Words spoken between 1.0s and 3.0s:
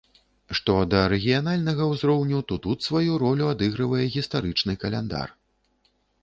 рэгіянальнага ўзроўню, то тут